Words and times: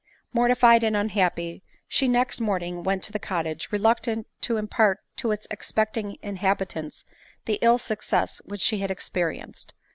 Mortified 0.33 0.83
.and 0.83 0.97
unhappy, 0.97 1.61
she 1.87 2.07
next 2.07 2.39
morning 2.39 2.81
went 2.81 3.03
to 3.03 3.11
the 3.11 3.19
cottage, 3.19 3.71
reluctant 3.71 4.25
to 4.41 4.57
impart 4.57 4.97
to 5.17 5.29
its 5.29 5.45
expecting 5.51 6.17
inhabitants 6.23 7.05
the 7.45 7.59
iff 7.61 7.79
success 7.81 8.41
which 8.43 8.61
she 8.61 8.79
had 8.79 8.89
"experienced. 8.89 9.75